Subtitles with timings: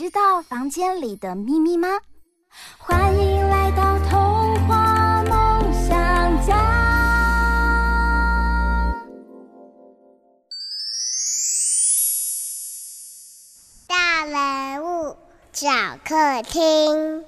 [0.00, 1.86] 知道房间里的秘密吗？
[2.78, 6.56] 欢迎来到童话梦想家。
[13.86, 15.14] 大人物
[15.52, 15.68] 小
[16.02, 17.22] 客厅。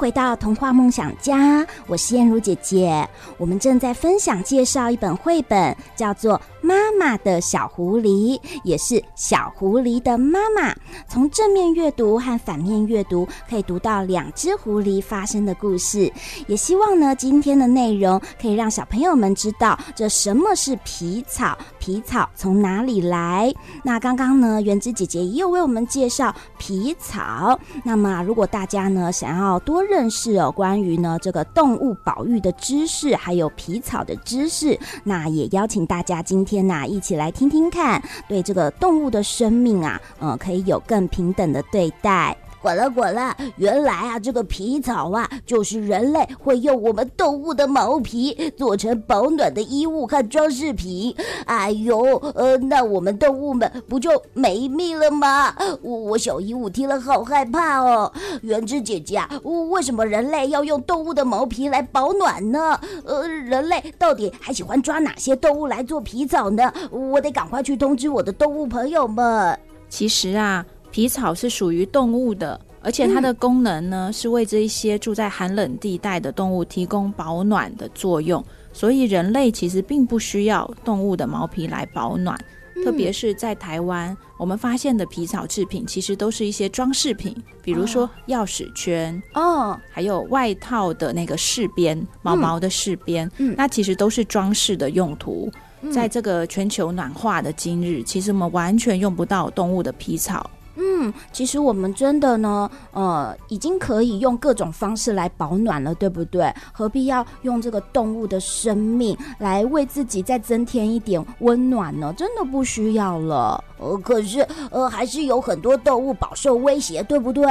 [0.00, 3.06] 回到童话梦想家，我是燕如姐姐。
[3.36, 10.74] 我们正在分享介绍一本绘本，叫做《妈妈的小狐狸》，也是小狐狸的妈妈。
[11.08, 16.12] 从正面阅读和反面阅读，可以读到两只狐狸发生的故事。
[16.46, 23.52] 也希望呢，今天的内容可以让小朋友们知道，这什么是皮草，皮草从哪里来。
[23.82, 27.58] 那刚刚呢，元之姐姐也有为我们介绍皮草。
[27.84, 42.36] 那么，如果大家呢想要多认识哦，关于呢这个动物保育的知识，还有皮草的知识，那也邀请大家今天天呐、啊、一起来听听看，对这个动物的生命啊，嗯，可以有更平等的对待。
[42.62, 51.14] 滚了滚了，原来啊，这个皮草啊，就是人类会用我们动物的毛皮做成保暖的衣物和装饰品。
[51.46, 51.98] 哎呦，
[52.34, 55.54] 呃，那我们动物们不就没命了吗？
[55.82, 58.12] 我小鹦鹉听了好害怕哦。
[58.42, 59.28] 元之姐姐啊，
[59.70, 62.78] 为什么人类要用动物的毛皮来保暖呢？
[63.04, 66.70] 呃，人类到底还喜欢抓哪些动物来做皮草呢？
[66.90, 69.58] 我得赶快去通知我的动物朋友们。
[69.88, 70.64] 其实啊。
[70.90, 78.44] 皮草是属于动物的，而且它的功能呢，嗯、是为这一些住在寒冷地带的动物提供保暖的作用。
[78.72, 82.38] 所以人类其实并不需要动物的毛皮来保暖，
[82.76, 95.50] 嗯、特别是在台湾，我们发现的皮草制品其实都是一些装饰品，比如说钥匙圈哦，还有外套的那个饰边，毛毛的饰边，嗯，那其实都是装饰的用途。
[95.82, 100.48] 嗯、在这个全球暖化的今日，其实我们完全用不到动物的皮草。
[100.82, 106.50] 嗯，其实我们真的呢，呃，已经可以用各种方式来保暖了，对不对？
[106.72, 112.14] 何必要用这个动物的生命来为自己再增添一点温暖呢？
[112.16, 113.62] 真的不需要了。
[113.78, 114.40] 呃，可是，
[114.70, 117.46] 呃，还是有很多动物饱受威胁，对不对？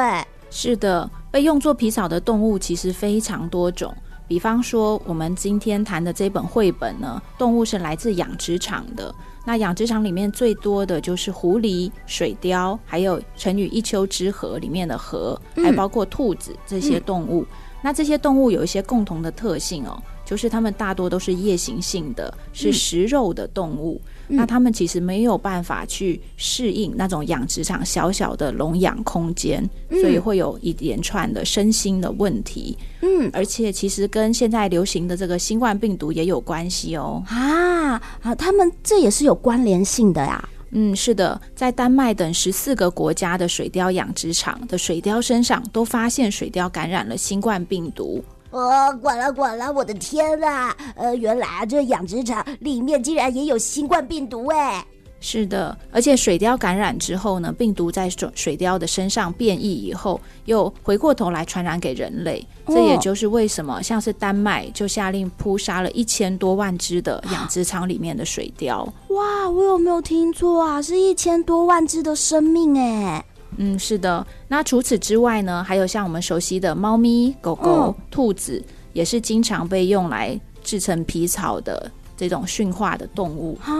[0.49, 3.95] 是的，被用作皮草的动物其实非常多种。
[4.27, 9.13] 比方说，我们今天谈的这本绘本呢，动物是来自养殖场的。
[9.49, 17.41] 那养殖场里面最多的就是狐狸、水貂，还有成语“一丘之貉”里面的貉，还包括兔子这些动物。
[17.41, 17.47] 嗯、
[17.81, 23.99] 那这些动物有一些共同的特性哦，就是它们大多都是夜行性的，是食肉的动物。
[24.05, 32.77] 嗯那他们其实没有办法去适应那种养殖场小小的笼养空间，嗯、所以会有一连串的身心的问题。
[33.01, 37.23] 嗯，而且其实跟现在流行的这个新冠病毒也有关系哦。
[37.27, 40.47] 啊啊，他们这也是有关联性的呀。
[40.71, 48.23] 嗯，是的，在丹麦等十四个国家的水貂养殖场的水貂身上都发现水貂感染了新冠病毒。
[48.51, 50.73] 哦，管了管了，我的天呐！
[50.95, 54.85] 呃，原来啊，这养殖场里面竟然也有新冠病毒哎！
[55.21, 62.39] 是的，而且水貂感染之后呢，病毒在水水貂的身上变异以后，又回过头来传染给人类。
[62.65, 68.87] 哦、这也就是为什么，像是丹麦就下令扑杀了一千多万只的养殖场里面的水貂。
[69.09, 70.81] 哇，我有没有听错啊？
[70.81, 73.23] 是一千多万只的生命哎！
[73.57, 74.25] 嗯，是的。
[74.47, 78.63] 那除此之外呢，还有像我们熟悉的猫咪、狗狗、哦、兔子，
[78.93, 83.73] 也是经常被用来制成皮草的这种驯化的动物啊。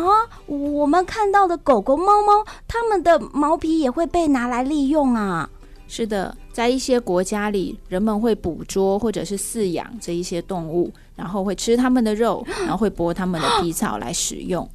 [0.47, 5.49] 我们看到的狗狗、猫猫，它们的毛皮也会被拿来利用啊。
[5.87, 14.69] 是的，在一些国家里，人们会捕捉或者是饲养这一些动物，然后会吃它们的肉，然后会剥它们的皮草来使用。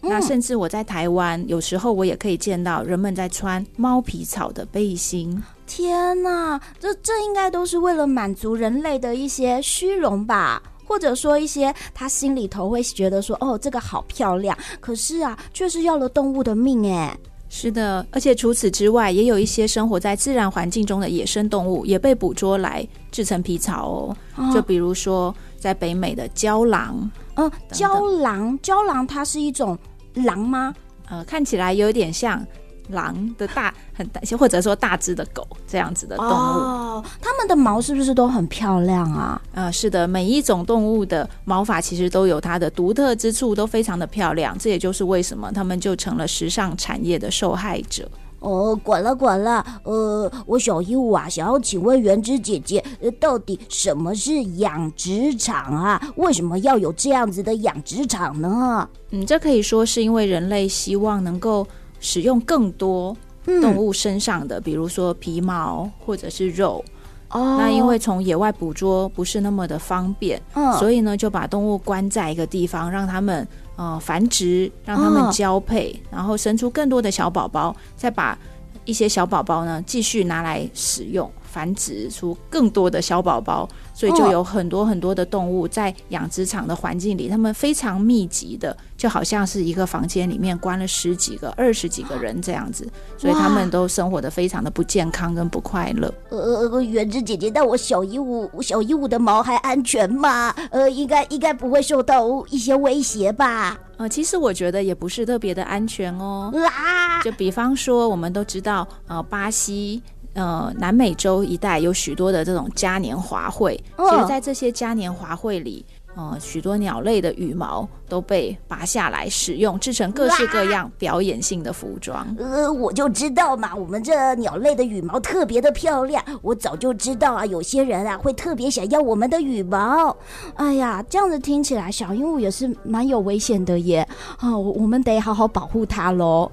[0.00, 5.42] 那甚至我在台湾，有时候我也可以见到人们在穿猫皮草的背心。
[5.66, 10.62] 天哪，这这应该都是为了满足人类的一些虚荣吧？
[10.86, 17.14] 或者说一些他心里头会觉得说，哦，这个好漂亮，可是啊，却是要了动物的命哎。
[17.50, 24.16] 是的，而且除此之外，也有一些生活在自然环境中的野生动物也被捕捉来制成皮草哦。
[24.36, 29.78] 哦就比如说，在北美的郊狼，嗯，郊狼，郊狼它是一种
[30.24, 30.74] 狼吗？
[31.08, 32.44] 呃，看起来有点像。
[32.90, 39.38] 狼的大 很大，或者说大只的狗这样子的动物，哦，它们的毛是不是都很漂亮啊？
[39.52, 44.56] 呃，是的，每一种动物的毛发其实都有它的独特之处，都非常的漂亮。
[44.58, 48.10] 这也就是为什么它们就成了时尚产业的受害者。
[48.40, 56.00] 哦，管了管了，呃，我小鹦鹉啊，想要请问元之姐姐，呃，到底什么是养殖场啊？
[56.16, 58.88] 为什么要有这样子的养殖场呢？
[59.10, 61.66] 嗯，这可以说是因为人类希望能够。
[62.00, 63.16] 使用更多
[63.60, 66.84] 动物身上的，嗯、比如说皮毛或者是肉。
[67.30, 73.44] 哦，那因为从野外捕捉不是那么的方便，嗯，所以呢就把动物关在一个地方，让他们
[73.78, 78.36] 呃繁殖，让他们交配，哦、然后生出更多的小宝宝，再把
[78.84, 81.30] 一些小宝宝呢继续拿来使用。
[81.50, 96.12] 繁殖出更多的小宝宝，所以就有很多很多的动物在养殖场的环境里，它们非常密集的，就好像是一个房间里面关了十几个、二十几个人这样子，所以他们都生活的非常的不健康跟不快乐。
[96.28, 100.54] 呃，呃，原子姐姐，那我小鹦鹉，小鹦鹉的毛还安全吗？
[100.70, 103.78] 呃，应该应该不会受到一些威胁吧？
[103.96, 106.52] 呃，其实我觉得也不是特别的安全哦。
[106.54, 110.00] 啊，就比方说，我们都知道，呃，巴西。
[110.38, 117.88] 呃，南美洲一带有许多的这种嘉年华会，其实，在这些嘉年华会里，呃，许多鸟类的羽毛。
[118.08, 122.26] 都被拔下来使用，制成各式各样表演性的服装。
[122.38, 126.24] 呃，我就知道嘛，我们这鸟类的羽毛特别的漂亮。
[126.40, 130.16] 我早就知道啊，有些人啊会特别想要我们的羽毛。
[130.54, 134.00] 哎呀，这样子听起来，小鹦鹉也是蛮有危险的耶。
[134.38, 136.50] 啊、哦，我们得好好保护它喽。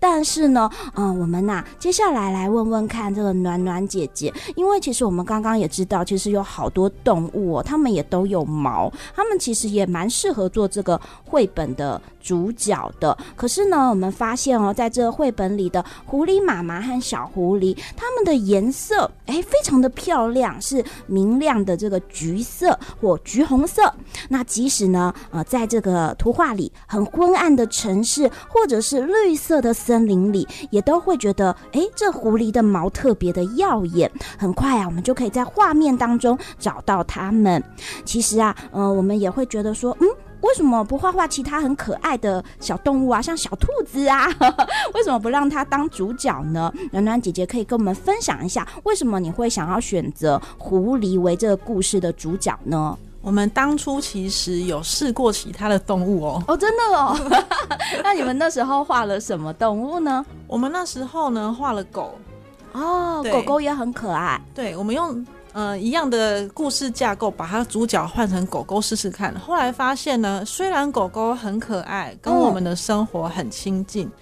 [0.00, 23.92] 但是呢，嗯、我们呐、接下来来问问看这个暖暖姐姐，因为其实我们刚刚也知道，其实有好多动物哦，它们也都有毛，它们其实也蛮适合做这个绘本的主角的，可是呢，我们发现哦，在这个绘本里的狐狸妈妈和小狐狸，它们的颜色哎，非常的漂亮，是明亮的这个橘色或橘红色。
[24.30, 34.08] 那即使呢，呃，在这个图画里很昏暗的城市，或者是绿色的森林里，也都会觉得哎，这狐狸的毛特别的耀眼。
[34.38, 37.60] 很快啊，我们就可以在画面当中找到它们。
[38.04, 40.06] 其实啊，呃，我们也会觉得说，嗯。
[40.42, 44.26] 为什么不画画其他很可爱的小动物啊，像小兔子啊？
[44.94, 46.72] 为什么不让它当主角呢？
[46.92, 52.96] 暖暖姐姐可以跟我们分享一下，为什么你会想要选择狐狸为这个故事的主角呢？
[53.22, 56.42] 我们当初其实有试过其他的动物哦。
[56.48, 57.16] 哦，真的哦。
[58.02, 60.24] 那你们那时候画了什么动物呢？
[60.46, 62.18] 我们那时候呢画了狗。
[62.72, 64.40] 哦，狗狗也很可爱。
[64.54, 65.24] 对，我们用。
[65.52, 69.36] 呃，一样的故事架构，把它主角换成狗狗试试看。
[69.40, 74.12] 后来发现呢，虽然狗狗很可爱，跟我们的生活很亲近，嗯、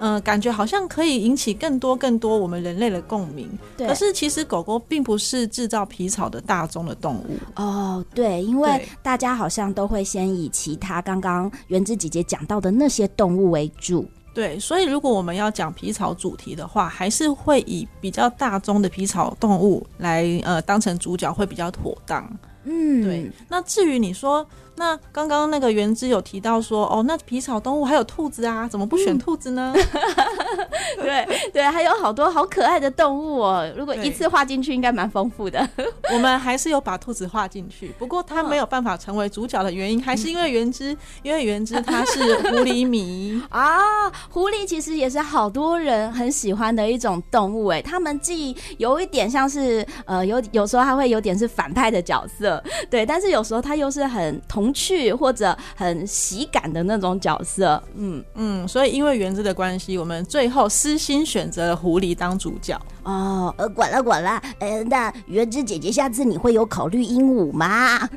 [0.00, 3.46] 呃，感觉好像可以引起更多更多我们人类的共鸣。
[3.76, 3.86] 对。
[3.86, 7.36] 可是其实狗狗并不是制造皮草的大宗的动物。
[7.56, 14.08] 哦，对，因为大家好像都会先以其他刚刚原子姐姐讲到的那些动物为主。
[14.32, 22.26] 对，所以如果我们要讲皮草主题的话，还是会以比较大宗的皮草动物来呃当成主角会比较妥当。
[22.64, 23.30] 嗯，对。
[23.48, 24.46] 那至于你说。
[24.80, 29.74] 那刚刚那个原之有提到说，哦，那皮草动物还有兔子啊，怎么不选兔子呢？
[29.76, 33.70] 嗯、对对，还有好多好可爱的动物哦。
[33.76, 35.68] 如果一次画进去，应该蛮丰富的。
[36.14, 44.08] 我们还是有把兔子画进去，不过它没有办法成为主角的原因，还是因为原之，因为原之它是狐狸迷 啊。
[44.30, 54.69] 狐狸其实也是好多人很喜欢的一种动物，哎，他们既有一点像是呃，有有时候还会有点是反派的角色，对，但是有时候它又是很同。
[54.72, 62.80] 趣或者很喜感的那种角色，嗯嗯，所以因为原子的关系，我们最后私心选择了狐狸当主角。
[63.02, 68.08] 哦，呃，管了管了，呃，那元之姐姐，下次你会有考虑鹦鹉吗？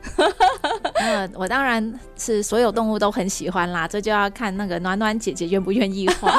[1.00, 6.32] 呃，我当然是所有动物都很喜欢啦，这就要看那个暖暖姐姐愿不愿意画。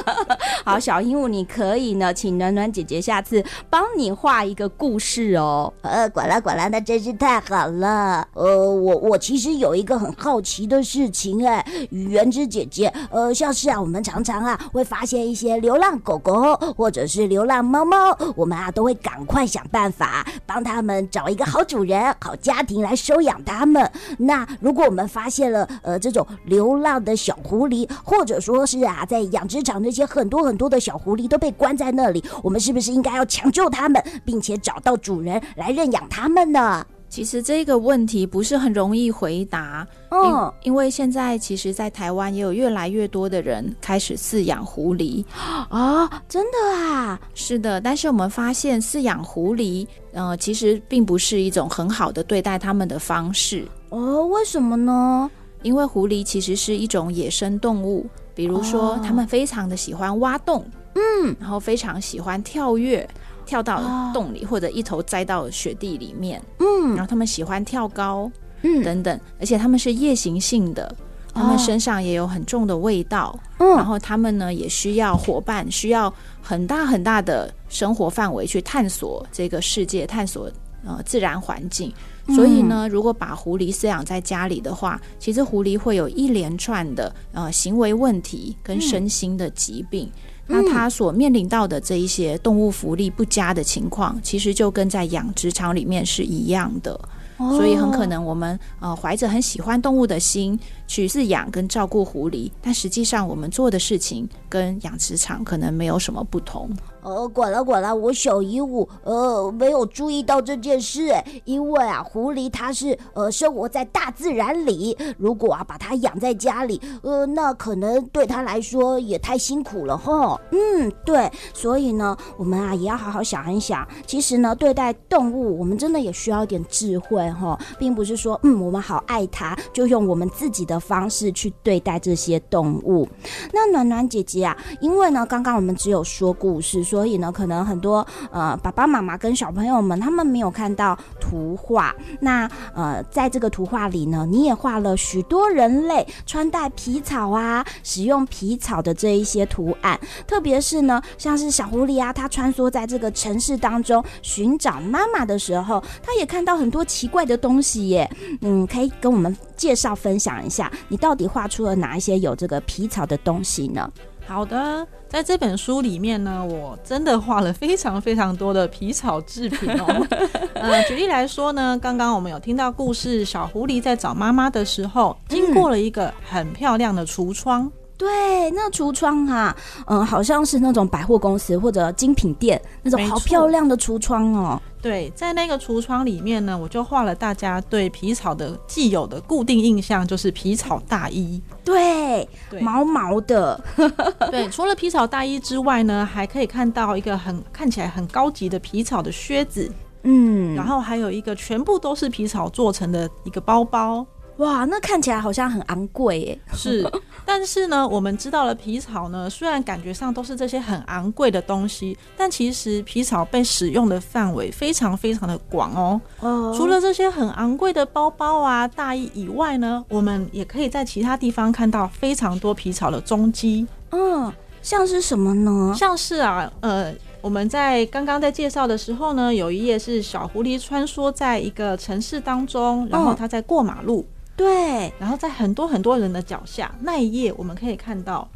[0.64, 5.72] 好，小鹦鹉，你可以呢，请暖暖姐姐下次帮你画一个故事哦。
[5.82, 8.26] 呃，管了管了，那真是太好了。
[8.32, 23.90] 呃，我我其实有一个很好奇的事情，哎，元之姐姐，呃，像是啊，我们常常啊会发现一些流浪狗狗或者是流浪猫猫，我们啊都会赶快想办法帮他们找一个好主人、好家庭来收养他们。
[24.18, 36.84] 那如果我们发现了呃这种流浪的小狐狸，或者说是啊在养殖场那些很多很多的小狐狸都被关在那里，我们是不是应该要抢救它们，并且找到主人来认养它们呢？
[37.12, 45.22] 其实这个问题不是很容易回答，嗯，因为现在其实，在台湾也有越来越多的人开始饲养狐狸
[45.68, 47.78] 啊，真的啊，是的。
[47.78, 54.24] 但是我们发现饲养狐狸，呃，其实并不是一种很好的对待它们的方式哦。
[54.28, 55.30] 为什么呢？
[55.60, 60.64] 因为狐狸其实是一种野生动物，比如说，它们非常的喜欢挖洞，
[60.94, 63.06] 嗯，然后非常喜欢跳跃。
[63.44, 63.82] 跳到
[64.12, 66.42] 洞里，或者一头栽到雪地里面。
[66.58, 68.30] 嗯，然后他们喜欢跳高，
[68.62, 70.94] 嗯，等等，而且他们是夜行性的，
[71.34, 73.38] 他们身上也有很重的味道。
[73.58, 80.50] 嗯，然后他们呢也需要伙伴，需要很大很大的生活范围去探索这个世界，探索
[80.84, 81.92] 呃自然环境。
[82.28, 90.10] 所以呢，如果把狐狸饲养在家里的话，其实狐狸会有一连串的呃行为问题跟身心的疾病。
[90.46, 97.00] 那它所面临到的这一些动物福利不佳的情况，其实就跟在养殖场里面是一样的，
[97.38, 100.58] 所以很可能我们呃怀着很喜欢动物的心
[100.92, 106.68] 去饲养跟照顾狐狸，但实际上我们做的事情跟养殖场可能没有什么不同。
[107.00, 111.10] 呃，管了管了，我小鹦鹉呃没有注意到这件事，
[111.46, 120.38] 因为啊，狐狸它是呃生活在大自然里，如果啊把它养在家里，呃，那可能对它来说也太辛苦了哈。
[120.52, 133.08] 嗯，对，所以呢，我们啊也要好好想一想，其实呢，对待动物，我们真的也需要一点智慧哈，并不是说嗯我们好爱它，就用我们自己的方式去对待这些动物。
[133.52, 136.82] 那暖暖姐姐啊，因为呢，刚刚我们只有说故事。
[136.84, 141.94] 所以呢，可能很多呃爸爸妈妈跟小朋友们他们没有看到图画。
[142.20, 149.98] 那呃，在这个图画里呢，你也画了许多人类穿戴皮草啊，使用皮草的这一些图案。
[150.26, 158.10] 特别是呢，像是小狐狸啊，它穿梭在这个城市当中寻找妈妈的时候，它也看到很多奇怪的东西耶。
[158.42, 163.90] 嗯，可以跟我们介绍分享一下，你到底画出了哪一些有这个皮草的东西呢？
[164.26, 170.06] 好的，在这本书里面呢，我真的画了非常非常多的皮草制品哦。
[170.54, 177.64] 呃，举例来说呢，刚刚我们有听到故事，小狐狸在找妈妈的时候，经过了一个很漂亮的橱窗。
[177.64, 179.56] 嗯对，那橱窗啊，
[179.86, 184.60] 嗯，好像是那种百货公司或者精品店那种好漂亮的橱窗哦。
[184.80, 191.40] 对，在那个橱窗里面呢，我就画了大家对皮草的既有的固定印象，就是皮草大衣。
[191.64, 193.62] 对，对毛毛的。
[194.32, 199.70] 对，除了皮草大衣之外呢，还可以看到一个很看起来很高级的皮草的靴子。
[200.02, 204.04] 嗯，然后还有一个全部都是皮草做成的一个包包。
[204.38, 206.38] 哇，那看起来好像很昂贵耶。
[206.54, 206.90] 是，
[207.24, 216.00] 但是呢，我们知道了皮草呢，虽然感觉上都是这些很昂贵的东西，但其实皮草被使用的范围非常非常的广哦。
[216.20, 216.54] 哦。
[216.56, 223.66] 除了这些很昂贵的包包啊、大衣以外呢，我们也可以在其他地方看到非常多皮草的踪迹。
[223.90, 225.74] 嗯，像是什么呢？
[225.76, 234.04] 像是啊，呃，我们在刚刚在介绍的时候呢，有一页是小狐狸穿梭在一个城市当中，然后它在过马路。
[234.36, 238.28] 对，然后在很多很多人的脚下那一页，我们可以看到，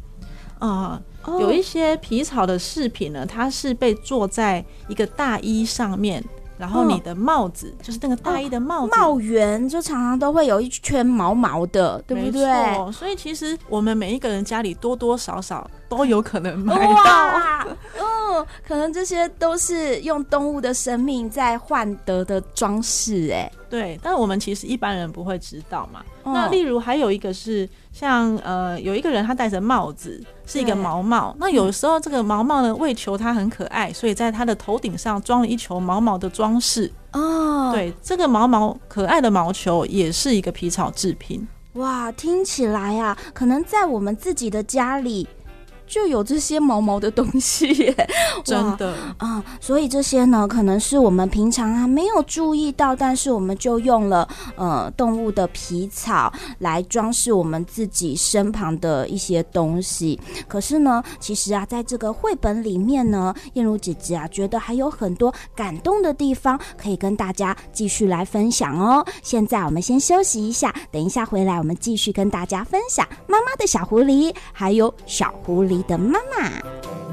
[0.59, 1.01] 呃，
[1.39, 6.23] 有一些皮草的饰品呢，它是被做在一个大衣上面。
[6.59, 12.91] 然后你的帽子、哦、就是那个大衣的帽子，帽圆就常常都会有一圈毛毛的，对不对？
[12.91, 17.67] 所以其实我们每一个人家里多多少少都有可能买到。
[17.99, 23.99] 嗯，可能这些都是用动物的生命在换得的装饰，哎，对。
[24.01, 26.01] 但是我们其实一般人不会知道嘛。
[26.23, 30.23] 哦、那例如还有一个是像呃，有一个人他戴着帽子。
[30.49, 36.89] 是一个毛帽，那有时候这个毛毛呢，为求它很可爱，所以在它的头顶上装了一球毛毛的装饰。
[37.11, 41.45] 哦，对，这个毛毛可爱的毛球也是一个皮草制品。
[41.73, 45.27] 哇，听起来啊，可能在我们自己的家里。
[45.87, 48.09] 就有这些毛毛的东西耶，
[48.43, 60.19] 真的啊，所以这些呢，可能是我们平常啊没有注意到，但是我们就用了呃动物的皮草来装饰我们自己身旁的一些东西。
[60.47, 69.05] 可是呢，其实啊，在这个绘本里面呢，燕如姐姐啊觉得还有很多感动的地方可以跟大家继续来分享哦。
[69.23, 77.06] 现在我们先休息一下，等一下回来我们继续跟大家分享妈妈的小狐狸，还有小狐狸的妈妈。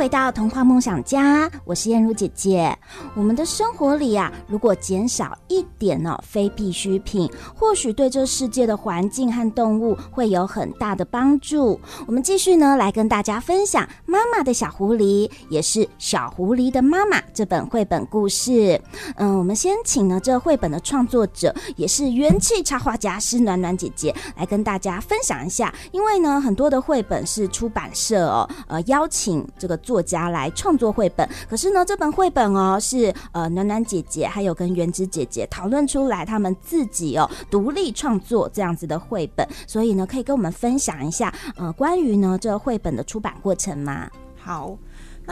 [0.00, 2.74] 回到童话梦想家，我是燕如姐姐。
[3.14, 11.78] 我们的生活里啊，如果减少一点、哦、非必需品，或许对这世界的环境和动物会有很大的帮助。
[12.06, 18.80] 我们继续呢来跟大家分享《妈妈的小狐狸》，也是《小狐狸的妈妈》这本绘本故事。
[19.16, 25.74] 嗯，我们先请呢这绘本的创作者，也是元气插画家施暖暖姐姐来跟大家分享一下。
[25.92, 29.46] 因为呢很多的绘本是出版社哦，呃邀请。
[29.58, 44.08] 这个作家来创作绘本，可是呢，这本绘本哦是呃暖暖姐姐还有跟圆子姐姐讨论出来，他们自己哦独立创作这样子的绘本，所以呢，可以跟我们分享一下呃关于呢这绘本的出版过程吗？
[44.38, 44.78] 好。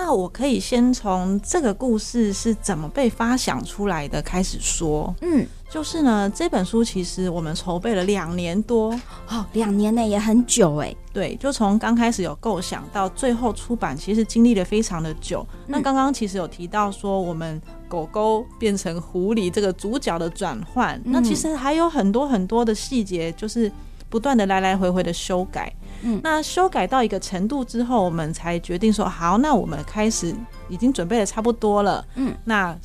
[0.01, 5.13] 那我可以先从这个故事是怎么被发想出来的开始说。
[5.23, 8.93] 嗯，就是呢，这本书其实我们筹备了两年多，
[9.29, 10.95] 哦，两年内也很久哎。
[11.13, 15.45] 对，就从刚开始有构想到最后出版，其实经历了非常的久。
[15.51, 23.71] 嗯、那刚刚其实有提到说，我们狗狗变成狐狸这个主角的转换，嗯、那其实还有很多很多的细节，就是
[24.09, 25.73] 不断的来来回回的修改。
[26.03, 30.35] 嗯，那修改到一个程度之后，我们才决定说好，那我们开始
[30.69, 32.05] 已经准备的差不多了。
[32.15, 32.77] 嗯，那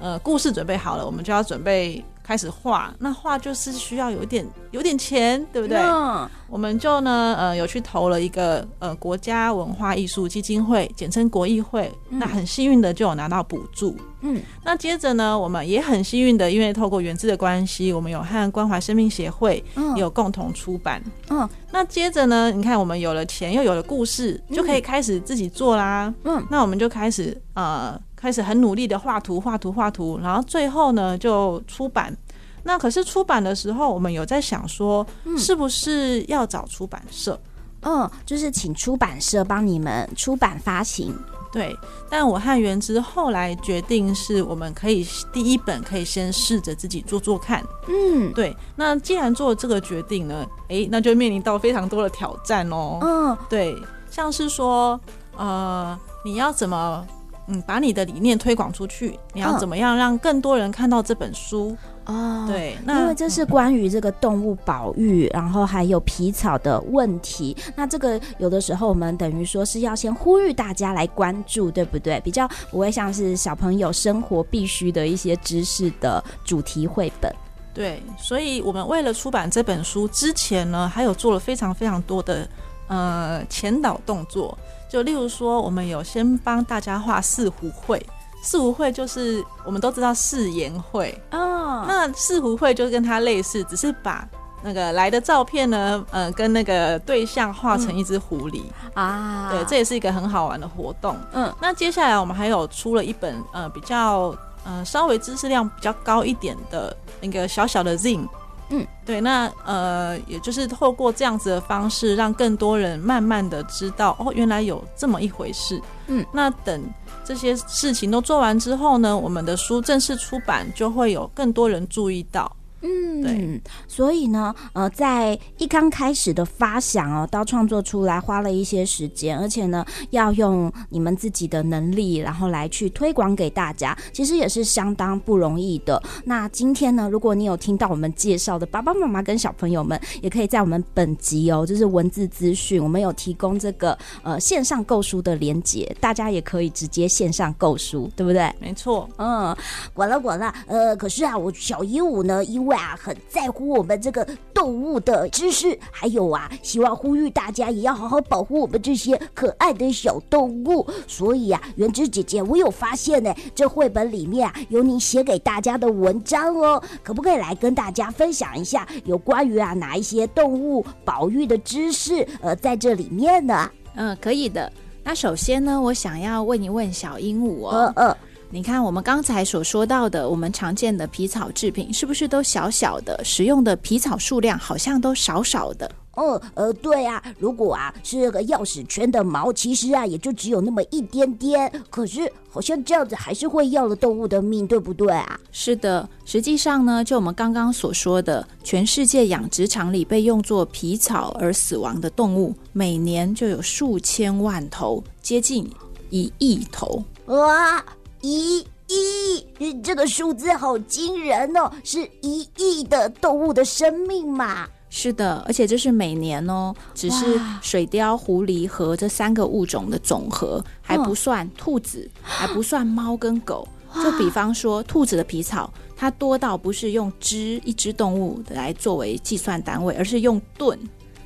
[0.00, 2.04] 呃，故事准备好了，我们就要准备。
[2.22, 5.76] 开始画，那画就是需要有点有点钱，对不对？
[5.78, 11.92] 嗯，我们就呢，呃，有去投了一个呃国家文化艺术基金会，简称国艺会。
[12.10, 13.96] 嗯，那很幸运的就有拿到补助。
[14.20, 19.62] 嗯，那接着呢，我们也很幸运的，因为透过原资的关系，我们有和关怀生命协会
[19.96, 21.02] 也有共同出版。
[21.28, 26.14] 嗯，那接着呢，你看我们有了钱，又有了故事，就可以开始自己做啦。
[26.22, 28.00] 嗯，那我们就开始呃。
[28.22, 32.16] 开始很努力的画图，画图，画图，然后最后呢就出版。
[32.62, 35.04] 那可是出版的时候，我们有在想说，
[35.36, 37.36] 是不是要找出版社？
[37.80, 41.12] 嗯，就是请出版社帮你们出版发行。
[41.50, 41.76] 对，
[42.08, 47.60] 但我和元之后来决定，是我们可以第一本可以先试着自己做做看。
[47.88, 48.56] 嗯，对。
[48.76, 53.00] 那既然做这个决定呢，诶，那就面临到非常多的挑战哦。
[53.02, 53.76] 嗯，对，
[54.08, 54.98] 像是说，
[55.36, 57.04] 呃，你要怎么？
[57.48, 61.76] 嗯，把你的理念推广出去，你要怎么样让更多人看到这本书？
[62.04, 67.56] 哦，对，那因为这是关于这个动物保育，然后还有皮草的问题。
[67.76, 72.20] 那这个有的时候我们等于说是要先呼吁大家来关注，对不对？
[72.20, 77.32] 比较不会像是小朋友生活必须的一些知识的主题绘本。
[77.74, 82.48] 对，所以我们为了出版这本书之前呢，还有做了非常非常多的
[82.88, 84.56] 呃前导动作。
[84.92, 88.04] 就例如说，我们有先帮大家画四湖会，
[88.42, 94.28] 四湖会就是我们都知道誓言会哦，那四湖会就是跟它类似，只是把
[94.62, 101.16] 那个来的照片呢，呃，跟那个对象画成一只狐狸、嗯、啊，对，这也是一个很好玩的活动。
[101.32, 108.28] 嗯，那接下来我们还有出了一本呃比较呃稍微知识量比较高一点的那个小小的 Zine。
[108.74, 115.78] 嗯，对，那呃，也就是透过这样子的方式，让更多人慢慢的知道，哦，原来有这么一回事。
[116.06, 116.82] 嗯，那等
[117.22, 122.50] 这些事情都做完之后呢，我们的书正式出版，就会有更多人注意到。
[122.82, 136.02] 嗯，对，所以呢，呃，在一刚开始的发想哦，到创作出来花了一些时间，而且呢，要用你们自己的能力，然后来去推广给大家，其实也是相当不容易的。
[136.24, 148.52] 那今天呢，如果你有听到我们介绍的爸爸妈妈跟小朋友们，也可以在我们本集哦，就是文字资讯，我们有提供这个呃线上购书的连接，大家也可以直接线上购书，对不对？
[148.58, 149.56] 没错，嗯，
[149.94, 160.86] 管了管了，呃，可是啊，我小鹦鹉呢，因为啊，很在乎我们这个动物的知识，还有啊，希望呼吁大家也要好好保护我们这些可爱的小动物。
[161.06, 172.26] 所以啊，元之姐姐，我有发现呢，这绘本里面啊有你写给大家的文章哦，可不可以来跟大家分享一下有关于啊哪一些动物保育的知识？
[172.40, 173.70] 呃，在这里面呢？
[173.94, 174.72] 嗯，可以的。
[175.04, 177.92] 那首先呢，我想要问一问小鹦鹉哦。
[177.96, 178.16] 嗯嗯。
[178.54, 183.18] 你看，我们刚才所说到的，我们常见的皮草制品，是不是都小小的？
[183.24, 185.90] 使用的皮草数量好像都少少的。
[186.16, 191.72] 哦，呃，对啊，如果啊是个钥匙圈的毛，其实啊也就只有那么一点点。
[191.88, 195.40] 可是好像这样子还是会要了动物的命，对不对啊？
[195.50, 205.66] 是的，实际上呢，就我们刚刚所说的，全世界养殖场里被用作皮草而死亡的动物，每年就有数千万头，接近
[206.10, 207.02] 一亿头。
[207.28, 207.82] 哇！
[208.22, 211.70] 一亿，这个数字好惊人哦！
[211.84, 214.66] 是一亿的动物的生命嘛？
[214.88, 223.66] 是的，而且这是每年哦，只是水貂、狐狸和这三个物种的总和，还不算兔子，还不算猫跟狗。
[223.94, 230.78] 就比方说，兔子的皮草，它多到不是用只一只动物来作为计算单位，而是用吨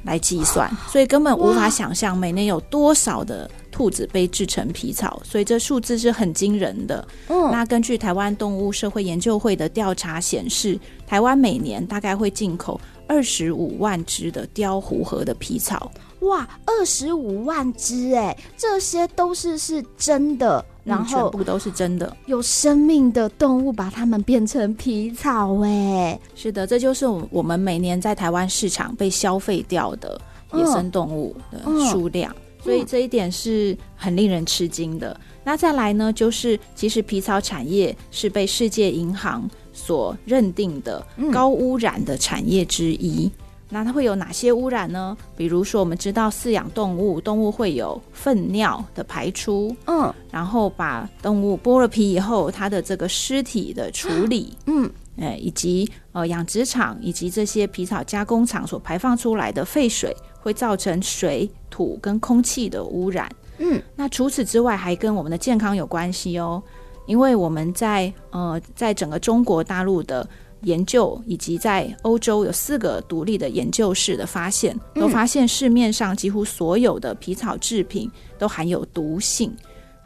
[0.05, 7.07] 来计算，所以根本无法想象每年有多少的兔子被制成皮草，所以这数字是很惊人的。
[7.29, 12.81] 嗯，那根据台湾动物社会研究会的调查显示，台湾每年大概会进口。
[13.09, 30.21] 二十五万只的雕狐和的皮草，哇，二十五万只哎，这些都是是真的，然后全部都是真的，有生命的动物把它们变成皮草哎，是的，这就是我们每年在台湾市场被消费掉的
[30.55, 35.19] 野生动物的数量，嗯嗯、所以这一点是很令人吃惊的。
[35.43, 39.49] 那再来呢，就是其实皮草产业是被世界银行。
[39.79, 43.33] 所认定的高污染的产业之一，嗯、
[43.69, 45.15] 那它会有哪些污染呢？
[45.37, 63.29] 比如说，我们知道饲养动物，动物会有粪尿的排出，嗯，然后把动物剥了皮以后，它的这个尸体的处理，嗯，哎，以及呃养殖场以及这些皮草加工厂所排放出来的废水，会造成水土跟空气的污染，
[63.59, 66.63] 嗯，那除此之外，还跟我们的健康有关系哦。
[67.07, 70.25] 因为我们在呃，在整个中国大陆的
[70.61, 79.53] 研究，以及在欧洲有四个独立的研究室的发现，都发现市面上几乎所有的皮草制品都含有毒性，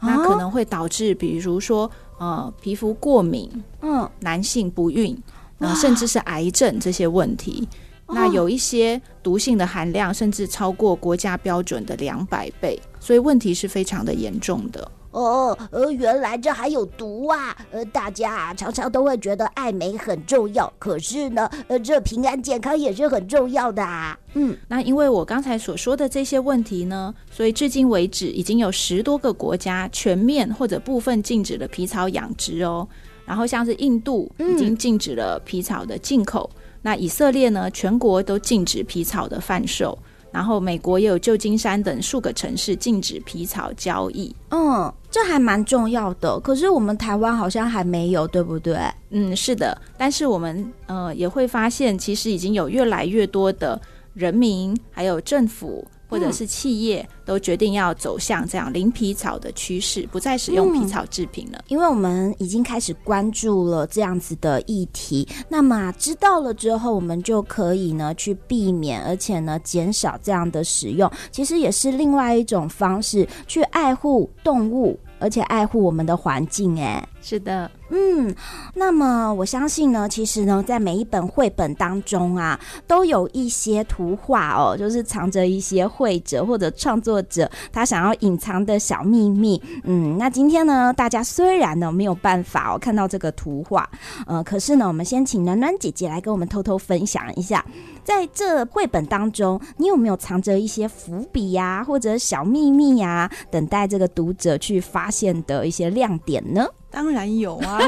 [0.01, 3.47] 那可能会导致，比如说呃，皮肤过敏，
[3.83, 5.15] 嗯，男性不孕，
[5.59, 7.69] 呃，甚至是癌症这些问题。
[8.13, 14.91] 那有一些毒性的含量甚至超过国家标准的两百倍，所以问题是非常的严重的。
[15.11, 17.53] 哦，呃，原来这还有毒啊！
[17.71, 24.17] 呃，大家啊，常常都会觉得爱美很重要，可是呢，呃，这平安健康也是很重要的啊。
[24.35, 32.87] 嗯，那因为我刚才所说的这些问题呢，所以至今为止已经有十多个国家全面或者部分禁止了皮草养殖哦。
[33.25, 39.97] 然后像是印度已经禁止了皮草的进口，嗯、那以色列呢，全国都禁止皮草的贩售。
[40.31, 44.33] 然后，美国也有旧金山等数个城市禁止皮草交易。
[44.51, 46.39] 嗯，这还蛮重要的。
[46.39, 48.79] 可是我们台湾好像还没有，对不对？
[49.09, 49.77] 嗯，是的。
[49.97, 53.79] 但是我们呃也会发现，其实已经有越来越多的
[54.13, 55.85] 人民还有政府。
[56.11, 61.57] 或者是企业都决定要走向这样零皮草的趋势，不再使用皮草制品了。
[61.59, 71.09] 嗯，因为我们已经开始关注了这样子的议题，那么知道了之后，我们就可以呢去避免，而且呢减少这样的使用。
[71.31, 76.77] 其实也是另外一种方式去爱护动物，而且爱护我们的环境。
[76.81, 77.69] 哎，是的。
[77.93, 78.33] 嗯，
[78.73, 82.57] 那么我相信呢，其实呢，在每一本绘本当中啊，
[82.87, 89.61] 都有一些图画哦，就是藏着一些绘者或者创作者他想要隐藏的小秘密。
[89.83, 93.89] 嗯，那今天呢，大家虽然呢没有办法哦看到这个图画，
[94.25, 97.63] 呃，可是呢，我们先请暖暖姐姐来跟我们偷偷分享一下，
[98.03, 106.67] 在这绘本当中，你有没有藏着一些伏笔呀，或者小秘密呀，等待这个读者去发现的一些亮点呢？
[106.89, 107.79] 当然有啊！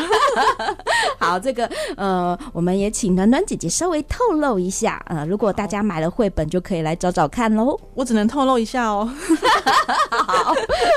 [1.20, 5.04] 好，这个呃，我们也请暖暖姐姐稍微透露一下。
[5.08, 7.78] 呃，如果大家买了绘本，就可以来找找看喽。
[7.96, 9.12] 我只能透露一下哦。
[10.10, 10.56] 好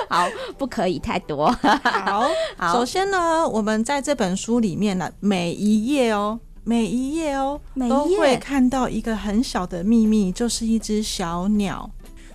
[0.09, 1.51] 好，不可以太多。
[1.83, 11.89] 好， 好，首先呢，我们在这本书里面呢，每一页哦，每一页哦，都会看到一个很小的秘密，就是一只小鸟。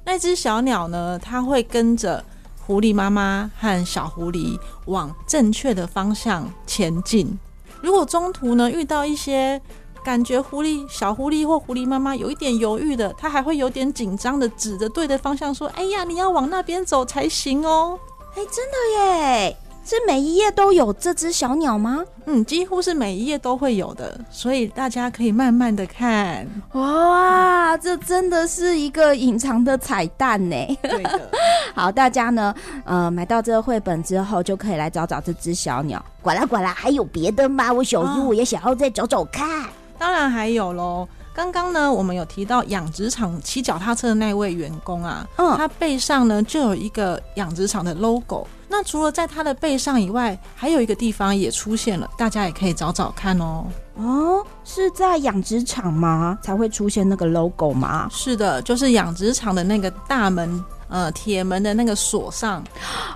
[0.05, 2.23] 那只小鸟呢，它会跟着。
[2.63, 7.37] 狐狸妈妈和小狐狸往正确的方向前进。
[7.81, 9.59] 如果中途呢遇到一些
[10.05, 17.99] 感觉狐狸、小狐狸或狐狸妈妈有一点犹豫的，它还会有点紧张的指着对的方向说：“哎呀，你要往那边走才行哦。”
[18.37, 19.57] 哎，真的耶！
[19.83, 22.03] 是每一页都有这只小鸟吗？
[22.25, 26.47] 嗯，几乎是每一页都会有的，所以大家可以慢慢的看。
[26.73, 30.55] 哇，这真的是一个隐藏的彩蛋呢。
[30.83, 31.29] 对的。
[31.73, 32.53] 好，大家呢，
[32.85, 36.03] 呃，买到这个绘本之后，就可以来找找这只小鸟。
[36.21, 37.73] 呱啦呱啦，还有别的吗？
[37.73, 39.63] 我小猪我也想要再找找看。
[39.63, 39.65] 哦，
[39.97, 41.07] 当然还有喽。
[41.33, 48.45] 刚刚呢，我们有提到养殖场骑脚踏车的那位员工啊，嗯，他背上呢就有一个养殖场的 logo。
[48.71, 53.65] 那除了在它的背上以外，还有一个地方也出现了，大家也可以找找看哦。
[53.95, 56.39] 哦，是在养殖场吗？
[56.41, 58.07] 才会出现那个 logo 吗？
[58.09, 62.63] 是的，就是养殖场的那个大门，呃，铁门的那个锁上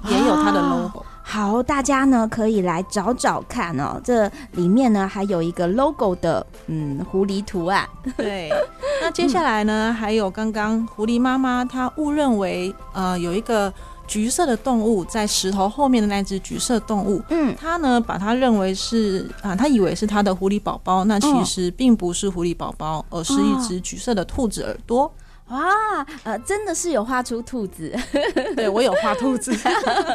[0.09, 0.99] 也有它的 logo。
[0.99, 3.99] 哦好，大家呢可以来找找看哦。
[4.03, 7.89] 这里面呢还有一个 logo 的嗯狐狸图案。
[8.15, 8.53] 对，
[9.01, 13.73] 那接下来呢，还有刚刚狐狸妈妈她误认为呃有一个
[14.07, 25.11] 橘色的动物在石头后面的那只橘色动物，嗯，他呢把它认为是啊，他以为是他的狐狸宝宝，那其实并不是狐狸宝宝，而是一只橘色的兔子耳朵。
[25.49, 27.95] 哇，呃，真的是有画出兔子，
[28.57, 29.55] 对，我有画兔子。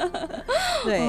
[0.84, 1.00] 对，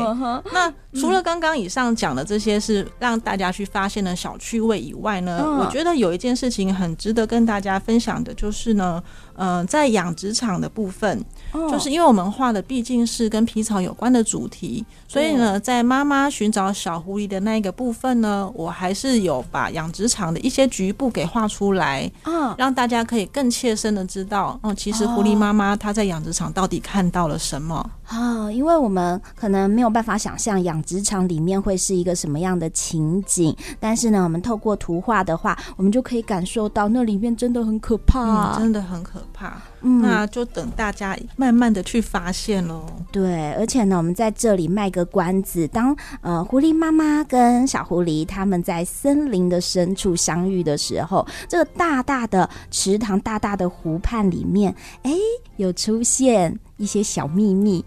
[0.53, 9.01] 那除了刚刚以上讲的这些是让大家去发现的小趣味以外呢，我觉得有一件事情很值得跟大家分享的，就是呢。
[9.35, 11.23] 嗯、呃，在养殖场的部分，
[11.69, 27.89] 就是因为我们画的毕竟是跟皮草有关的主题，所以呢，在妈妈寻找小狐狸的那一个部分呢，我还是有把养殖场的一些局部给画出来，嗯，让大家可以更切身的知道，哦，其实狐狸妈妈她在养殖场到底看到了什么。
[28.07, 39.61] 啊，因为我们可能没有办法想象养殖场里面会是一个什么样的情景，但是呢，我们透过图画的话，我们就可以感受到那里面真的很可怕，嗯、真的很可可怕。
[39.81, 42.85] 嗯，那就等大家慢慢的去发现喽。
[43.11, 55.11] 对，而且呢，我们在这里卖个关子，当呃狐狸妈妈跟小狐狸他们在森林的深处相遇的时候，这个大大的池塘、大大的湖畔里面，哎，
[55.57, 56.59] 有出现。
[56.77, 57.85] 一些小秘密，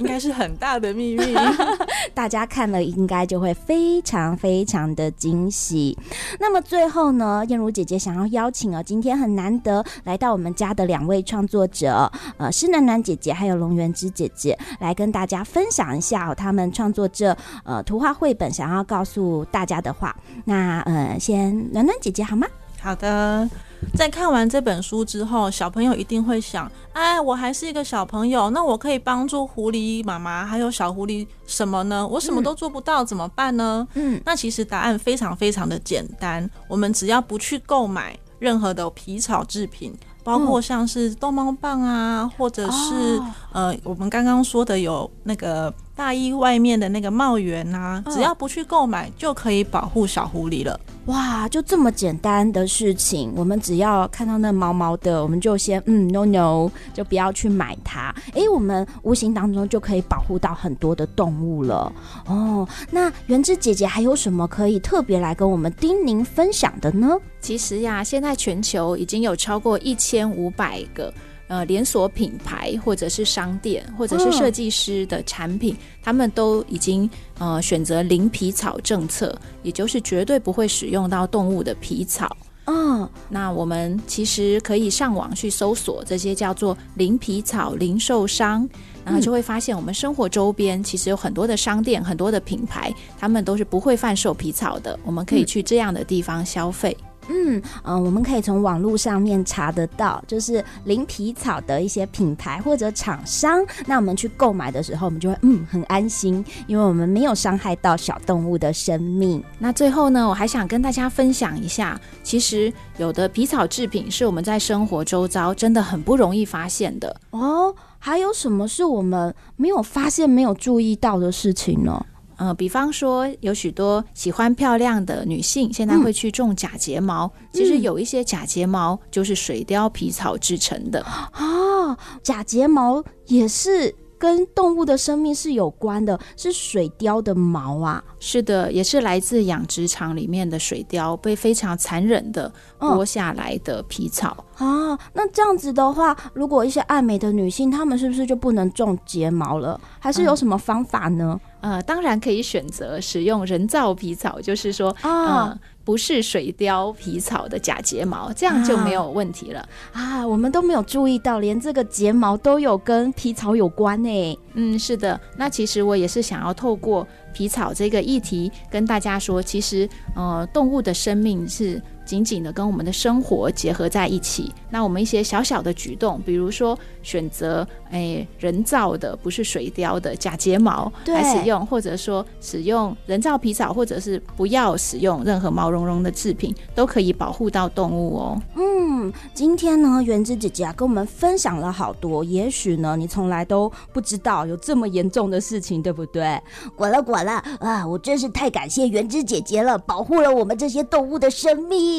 [0.00, 1.24] 应该是很大的秘密，
[2.12, 5.96] 大家看了应该就会非常非常的惊喜。
[6.40, 20.14] 那么最后呢，燕如姐姐想要邀请啊，今天很难得来到我们家的两位创作者，呃，施暖暖姐姐还有龙元之姐姐，来跟大家分享一下哦，他们创作这呃图画绘本想要告诉大家的话。
[20.44, 22.46] 那呃，先暖暖姐姐好吗？
[22.82, 23.48] 好的。
[23.96, 32.06] 在看完这本书之后，小朋友一定会想：哎，我还是一个小朋友，那我可以帮助狐狸妈妈还有小狐狸什么呢？
[32.06, 33.88] 我什么都做不到，怎么办呢？
[33.94, 39.92] 嗯，那其实答案非常非常的简单，我们只要不去购买任何的皮草制品，
[40.22, 43.20] 包括像是逗猫棒啊，或者是
[43.52, 45.72] 呃，我们刚刚说的有那个。
[45.94, 50.78] 大衣外面的那个帽檐呐、啊，只要不去购买，就可以保护小狐狸了。
[51.06, 58.14] 哇，就这么简单的事情，我们只要看到那毛毛的，我们就先嗯，no no，就不要去买它。
[58.28, 61.92] 哎、欸，我们无形当中就可以保护到很多的动物了。
[62.26, 67.16] 哦，那元之姐姐还有什么可以特别来跟我们叮咛分享的呢？
[67.40, 71.12] 其实呀，现在全球已经有超过一千五百个。
[71.52, 82.34] 呃，连锁品牌或者是商店，或者是设计师的产品，嗯、他们都已经呃选择零皮草政策，也就是绝对不会使用到动物的皮草。
[82.64, 88.66] 嗯，那我们其实可以上网去搜索这些叫做零皮草零售商，
[89.04, 94.98] 然后就会发现我们生活周边其实有很多的商店，很多的品牌，他们都是不会贩售皮草的。
[95.04, 96.96] 我们可以去这样的地方消费。
[96.98, 103.64] 嗯嗯、呃，我们可以从网络上面查得到，就是零皮草的一些品牌或者厂商。
[103.86, 109.42] 那我们去购买的时候，我们就会嗯很安心，因为我们没有伤害到小动物的生命。
[109.58, 117.74] 那最后呢，我还想跟大家分享一下，其实有的皮草制品是我们在生活周遭真的很不容易发现的哦。
[117.98, 122.04] 还有什么是我们没有发现、没有注意到的事情呢？
[122.42, 127.32] 呃，比方说，有许多喜欢漂亮的女性，现在会去种假睫毛。
[127.40, 133.94] 嗯、其实有一些假睫毛就是水貂皮草制成的啊、 哦，假睫毛也是。
[134.18, 144.98] 跟动物的生命是有关的，是水貂的毛啊，是的，也是来自养殖场里面的水貂被非常残忍的剥下来的皮草、哦、啊。
[145.12, 149.78] 那这样子的话，如果一些爱美的女性，她们是不是就不能种睫毛了？
[149.98, 151.40] 还是有什么方法呢？
[151.62, 155.48] 嗯、呃，当然可以选择使用人造皮草，就是说啊。
[155.48, 159.58] 呃不是水貂皮草的假睫毛，这样就没有问题了
[159.90, 160.24] 啊，啊！
[160.24, 164.38] 我们都没有注意到，连这个睫毛都有跟皮草有关呢。
[164.52, 165.20] 嗯，是的。
[165.36, 171.80] 那其实我也是想要透过皮草这个议题跟大家说，其实呃，动物的生命是。
[172.04, 174.52] 紧紧的跟我们的生活结合在一起。
[174.70, 188.42] 那我们一些小小的举动，比如说选择诶人造的，不是水貂的假睫毛来使用，或者说使用人造皮草，或者是不要使用任何毛茸茸的制品，都可以保护到动物哦。
[188.56, 196.40] 嗯，今天呢，元之姐姐啊跟我们分享了好多，也许呢你从来都不知道有这么严重的事情，对不对？
[196.74, 197.86] 管了管了啊！
[197.86, 201.91] 我真是太感谢元之姐姐了，保护了我们这些动物的生命。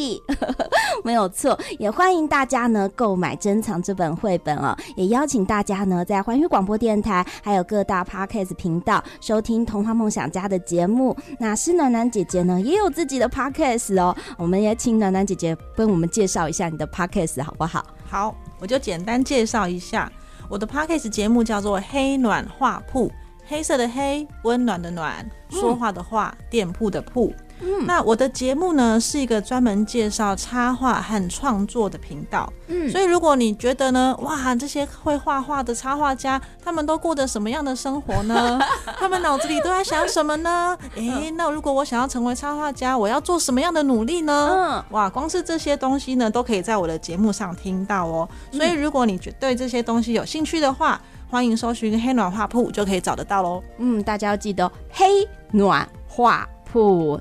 [1.03, 4.75] 没有错，也欢迎大家呢购买珍藏这本绘本哦。
[4.95, 11.15] 也邀请大家呢在环宇广播电台还有各大 Podcast 频道收听《童话梦想家》的节目。
[11.39, 17.85] 那施暖暖姐姐呢也有自己的 Podcast 哦，我们也请暖暖姐姐跟我们介绍一下你的 podcast 好不好？
[18.09, 20.11] 好，我就简单介绍一下
[20.49, 23.07] 我的 podcast 节目，叫做《黑暖画铺》，
[23.47, 27.33] 黑色的黑，温暖的暖，说话的话，店铺的铺。
[27.65, 32.51] 嗯，那我的节目呢，是一个专门介绍插画和创作的频道。
[32.67, 38.59] 嗯，所以如果你觉得呢，哇，这些会画画的插画家，他们都过着什么样的生活呢？
[38.99, 40.77] 他们脑子里都在想什么呢？
[40.95, 44.49] 诶、欸，那如果我想要成为插画家，我要做什么样的努力呢？
[44.51, 48.27] 嗯，哇，光是这些东西呢，都可以在我的节目上听到哦。
[48.51, 50.99] 所以如果你对这些东西有兴趣的话，
[51.29, 53.63] 欢迎搜寻“黑暖画铺”就可以找得到喽。
[53.77, 56.47] 嗯，大家要记得“黑暖画”。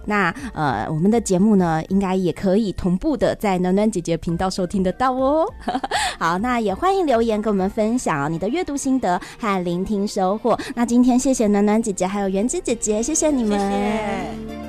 [0.06, 5.46] 那呃，我们的节目呢，应该也可以同步的在暖暖姐姐频道收听得到哦。
[6.18, 10.58] 好，那也欢迎留言跟我们分享你的阅读心得和聆听收获。
[10.74, 14.61] 那今天谢谢暖暖姐姐还有圆枝姐姐，谢谢你们。